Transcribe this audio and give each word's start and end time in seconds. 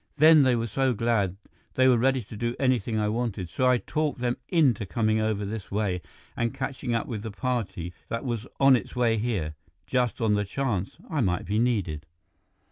"Then 0.17 0.41
they 0.41 0.55
were 0.55 0.65
so 0.65 0.95
glad, 0.95 1.37
they 1.75 1.87
were 1.87 1.95
ready 1.95 2.23
to 2.23 2.35
do 2.35 2.55
anything 2.57 2.97
I 2.97 3.07
wanted, 3.07 3.49
so 3.49 3.67
I 3.67 3.77
talked 3.77 4.19
them 4.19 4.35
into 4.49 4.83
coming 4.83 5.21
over 5.21 5.45
this 5.45 5.69
way 5.69 6.01
and 6.35 6.55
catching 6.55 6.95
up 6.95 7.05
with 7.05 7.21
the 7.21 7.29
party 7.29 7.93
that 8.09 8.25
was 8.25 8.47
on 8.59 8.75
its 8.75 8.95
way 8.95 9.19
here, 9.19 9.53
just 9.85 10.19
on 10.19 10.33
the 10.33 10.43
chance 10.43 10.97
I 11.07 11.21
might 11.21 11.45
be 11.45 11.59
needed. 11.59 12.07